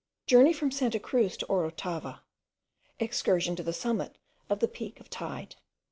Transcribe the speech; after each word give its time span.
JOURNEY 0.25 0.53
FROM 0.53 0.71
SANTA 0.71 0.99
CRUZ 0.99 1.37
TO 1.37 1.45
OROTAVA. 1.45 2.23
EXCURSION 2.99 3.55
TO 3.55 3.61
THE 3.61 3.71
SUMMIT 3.71 4.17
OF 4.49 4.59
THE 4.59 4.67
PEAK 4.67 4.99
OF 4.99 5.11
TEYDE. 5.11 5.57